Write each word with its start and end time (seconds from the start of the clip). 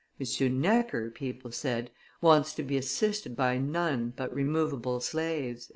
Necker," 0.49 1.11
people 1.11 1.51
said, 1.51 1.91
"wants 2.21 2.55
to 2.55 2.63
be 2.63 2.75
assisted 2.75 3.35
by 3.35 3.59
none 3.59 4.13
but 4.15 4.33
removable 4.33 4.99
slaves." 4.99 5.69